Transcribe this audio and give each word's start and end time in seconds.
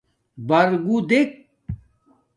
بَرگُݸ 0.47 0.97
دݵک. 1.09 1.31